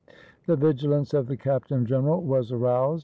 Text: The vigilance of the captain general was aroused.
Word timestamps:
The 0.47 0.55
vigilance 0.55 1.13
of 1.13 1.27
the 1.27 1.37
captain 1.37 1.85
general 1.85 2.23
was 2.23 2.51
aroused. 2.51 2.99